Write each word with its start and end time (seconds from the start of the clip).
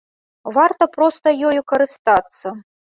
Варта 0.57 0.89
проста 0.95 1.37
ёю 1.51 1.61
карыстацца. 1.75 2.59